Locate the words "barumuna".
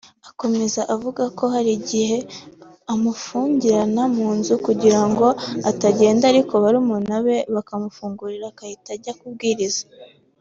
6.63-7.15